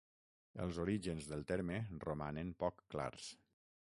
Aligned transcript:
Els 0.63 0.79
orígens 0.83 1.27
del 1.33 1.43
terme 1.51 1.77
romanen 2.05 2.51
poc 2.65 2.83
clars. 2.95 3.31